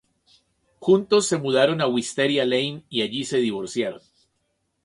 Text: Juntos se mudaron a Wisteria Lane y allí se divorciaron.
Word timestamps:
Juntos 0.79 1.27
se 1.27 1.37
mudaron 1.37 1.79
a 1.79 1.85
Wisteria 1.85 2.43
Lane 2.43 2.83
y 2.89 3.03
allí 3.03 3.23
se 3.23 3.37
divorciaron. 3.37 4.01